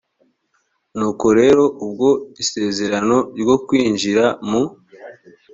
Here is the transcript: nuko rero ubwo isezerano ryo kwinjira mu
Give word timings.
nuko 0.97 1.25
rero 1.39 1.63
ubwo 1.85 2.09
isezerano 2.43 3.17
ryo 3.39 3.55
kwinjira 3.65 4.25
mu 4.49 4.61